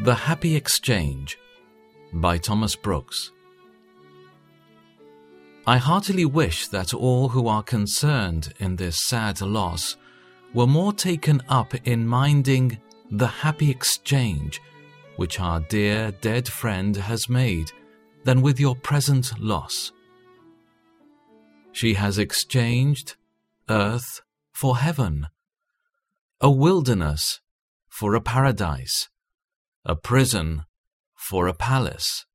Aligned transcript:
The 0.00 0.14
Happy 0.14 0.54
Exchange 0.54 1.38
by 2.12 2.36
Thomas 2.36 2.76
Brooks. 2.76 3.32
I 5.66 5.78
heartily 5.78 6.26
wish 6.26 6.68
that 6.68 6.92
all 6.92 7.30
who 7.30 7.48
are 7.48 7.62
concerned 7.62 8.52
in 8.58 8.76
this 8.76 8.98
sad 9.08 9.40
loss 9.40 9.96
were 10.52 10.66
more 10.66 10.92
taken 10.92 11.42
up 11.48 11.74
in 11.86 12.06
minding 12.06 12.78
the 13.10 13.26
happy 13.26 13.70
exchange 13.70 14.60
which 15.16 15.40
our 15.40 15.60
dear 15.60 16.12
dead 16.20 16.46
friend 16.46 16.94
has 16.94 17.30
made 17.30 17.72
than 18.24 18.42
with 18.42 18.60
your 18.60 18.76
present 18.76 19.40
loss. 19.40 19.92
She 21.72 21.94
has 21.94 22.18
exchanged 22.18 23.16
earth 23.70 24.20
for 24.52 24.76
heaven, 24.76 25.28
a 26.38 26.50
wilderness 26.50 27.40
for 27.88 28.14
a 28.14 28.20
paradise, 28.20 29.08
a 29.88 29.94
prison 29.94 30.64
for 31.14 31.46
a 31.46 31.54
palace, 31.54 32.26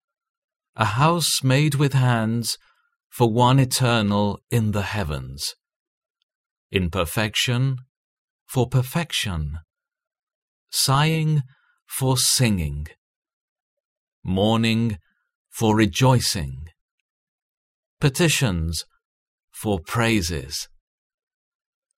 a 0.77 0.85
house 0.85 1.43
made 1.43 1.75
with 1.75 1.91
hands 1.91 2.57
for 3.09 3.29
one 3.29 3.59
eternal 3.59 4.39
in 4.49 4.71
the 4.71 4.83
heavens. 4.83 5.55
Imperfection 6.71 7.75
for 8.47 8.69
perfection. 8.69 9.59
Sighing 10.71 11.43
for 11.85 12.17
singing. 12.17 12.87
Mourning 14.23 14.97
for 15.49 15.75
rejoicing. 15.75 16.67
Petitions 17.99 18.85
for 19.51 19.79
praises. 19.79 20.69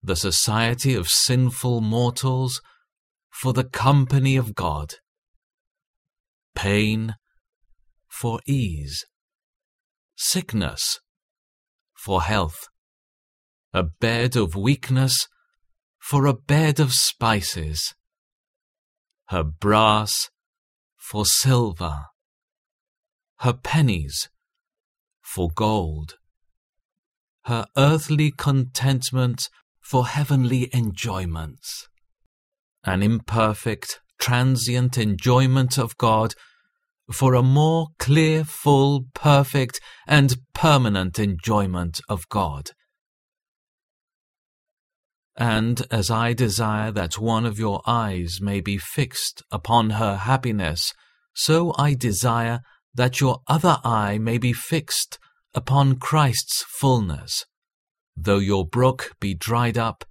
The 0.02 0.16
society 0.16 0.96
of 0.96 1.08
sinful 1.08 1.82
mortals 1.82 2.60
for 3.30 3.54
the 3.54 3.64
company 3.64 4.36
of 4.36 4.56
God. 4.56 4.96
Pain 6.56 7.16
for 8.08 8.40
ease. 8.46 9.06
Sickness 10.16 11.00
for 11.96 12.22
health, 12.22 12.68
a 13.74 13.84
bed 13.84 14.36
of 14.36 14.56
weakness 14.56 15.28
for 16.00 16.26
a 16.26 16.34
bed 16.34 16.80
of 16.80 16.92
spices, 16.92 17.96
her 19.30 19.44
brass 19.44 20.30
for 20.98 21.26
silver, 21.26 22.08
her 23.40 23.54
pennies 23.54 24.30
for 25.22 25.50
gold, 25.56 26.16
her 27.46 27.66
earthly 27.78 28.32
contentment 28.32 29.50
for 29.82 30.08
heavenly 30.08 30.70
enjoyments, 30.74 31.88
an 32.84 33.02
imperfect, 33.02 34.02
transient 34.24 34.98
enjoyment 34.98 35.78
of 35.78 35.98
God 35.98 36.34
for 37.12 37.34
a 37.34 37.44
more 37.44 37.88
clear, 38.00 38.46
full, 38.46 39.08
perfect, 39.14 39.82
and 40.08 40.38
permanent 40.54 41.20
enjoyment 41.20 42.00
of 42.08 42.30
God. 42.30 42.72
And 45.36 45.86
as 45.92 46.10
I 46.10 46.32
desire 46.32 46.90
that 46.92 47.20
one 47.20 47.46
of 47.46 47.60
your 47.60 47.82
eyes 47.86 48.40
may 48.40 48.62
be 48.62 48.78
fixed 48.78 49.44
upon 49.52 49.90
her 50.02 50.16
happiness, 50.16 50.94
so 51.34 51.74
I 51.78 51.94
desire 51.94 52.62
that 52.94 53.20
your 53.20 53.40
other 53.48 53.80
eye 53.84 54.20
may 54.20 54.38
be 54.38 54.54
fixed 54.54 55.20
upon 55.54 55.98
Christ's 55.98 56.64
fullness. 56.80 57.46
Though 58.16 58.40
your 58.40 58.66
brook 58.66 59.16
be 59.20 59.34
dried 59.34 59.78
up, 59.78 60.06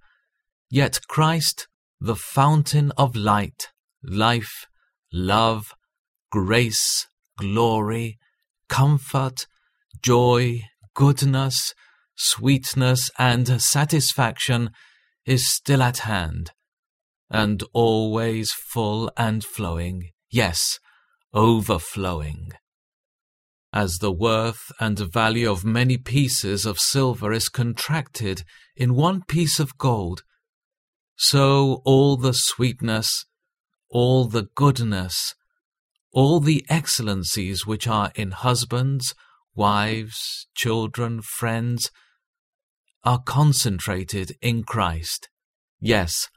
yet 0.69 0.99
Christ, 1.07 1.67
the 1.99 2.15
fountain 2.15 2.91
of 2.95 3.15
light, 3.15 3.69
life, 4.03 4.67
love, 5.11 5.73
grace, 6.31 7.07
glory, 7.37 8.17
comfort, 8.69 9.47
joy, 10.01 10.61
goodness, 10.93 11.73
sweetness, 12.15 13.09
and 13.17 13.61
satisfaction 13.61 14.69
is 15.25 15.51
still 15.51 15.81
at 15.81 15.99
hand, 15.99 16.51
and 17.29 17.63
always 17.73 18.51
full 18.51 19.11
and 19.17 19.43
flowing, 19.43 20.09
yes, 20.29 20.79
overflowing. 21.33 22.51
As 23.71 23.97
the 23.97 24.11
worth 24.11 24.71
and 24.79 24.99
value 24.99 25.49
of 25.49 25.65
many 25.65 25.97
pieces 25.97 26.65
of 26.65 26.77
silver 26.77 27.31
is 27.31 27.49
contracted 27.49 28.43
in 28.75 28.93
one 28.93 29.23
piece 29.23 29.59
of 29.59 29.77
gold, 29.77 30.23
so 31.15 31.81
all 31.85 32.17
the 32.17 32.33
sweetness, 32.33 33.25
all 33.93 34.25
the 34.25 34.47
goodness, 34.55 35.35
all 36.11 36.39
the 36.39 36.65
excellencies 36.67 37.67
which 37.67 37.87
are 37.87 38.11
in 38.15 38.31
husbands, 38.31 39.13
wives, 39.53 40.47
children, 40.55 41.21
friends, 41.21 41.91
are 43.03 43.21
concentrated 43.21 44.35
in 44.41 44.63
Christ. 44.63 45.29
Yes, 45.79 46.27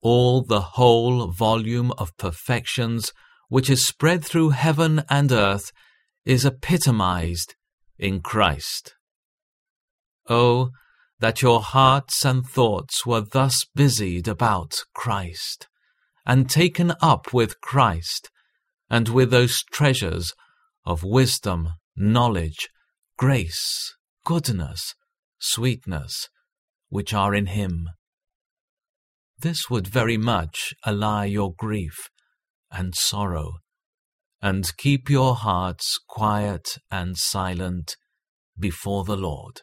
all 0.00 0.42
the 0.42 0.60
whole 0.60 1.28
volume 1.30 1.92
of 1.98 2.16
perfections 2.16 3.12
which 3.48 3.70
is 3.70 3.86
spread 3.86 4.24
through 4.24 4.50
heaven 4.50 5.04
and 5.08 5.30
earth 5.30 5.70
is 6.24 6.44
epitomized 6.44 7.54
in 7.96 8.20
Christ. 8.20 8.94
Oh, 10.28 10.70
that 11.20 11.42
your 11.42 11.60
hearts 11.60 12.24
and 12.24 12.44
thoughts 12.44 13.06
were 13.06 13.20
thus 13.20 13.64
busied 13.76 14.26
about 14.26 14.74
Christ, 14.94 15.68
and 16.28 16.50
taken 16.50 16.92
up 17.00 17.32
with 17.32 17.58
Christ, 17.62 18.30
and 18.90 19.08
with 19.08 19.30
those 19.30 19.62
treasures 19.72 20.34
of 20.84 21.02
wisdom, 21.02 21.70
knowledge, 21.96 22.68
grace, 23.16 23.94
goodness, 24.26 24.94
sweetness, 25.40 26.28
which 26.90 27.14
are 27.14 27.34
in 27.34 27.46
him. 27.46 27.88
This 29.38 29.70
would 29.70 29.86
very 29.86 30.18
much 30.18 30.74
allay 30.84 31.28
your 31.28 31.54
grief 31.56 32.10
and 32.70 32.94
sorrow, 32.94 33.54
and 34.42 34.76
keep 34.76 35.08
your 35.08 35.34
hearts 35.34 35.98
quiet 36.08 36.76
and 36.90 37.16
silent 37.16 37.96
before 38.58 39.04
the 39.04 39.16
Lord. 39.16 39.62